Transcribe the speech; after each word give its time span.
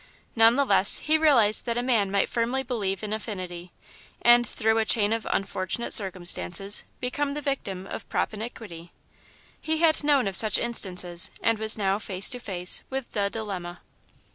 None 0.35 0.55
the 0.55 0.65
less, 0.65 0.97
he 0.97 1.15
realised 1.15 1.67
that 1.67 1.77
a 1.77 1.83
man 1.83 2.09
might 2.09 2.27
firmly 2.27 2.63
believe 2.63 3.03
in 3.03 3.13
Affinity, 3.13 3.71
and, 4.23 4.47
through 4.47 4.79
a 4.79 4.83
chain 4.83 5.13
of 5.13 5.27
unfortunate 5.29 5.93
circumstances, 5.93 6.83
become 6.99 7.35
the 7.35 7.39
victim 7.39 7.85
of 7.85 8.09
Propinquity. 8.09 8.91
He 9.61 9.77
had 9.77 10.03
known 10.03 10.27
of 10.27 10.35
such 10.35 10.57
instances 10.57 11.29
and 11.43 11.59
was 11.59 11.77
now 11.77 11.99
face 11.99 12.31
to 12.31 12.39
face 12.39 12.81
with 12.89 13.11
the 13.11 13.29
dilemma. 13.29 13.81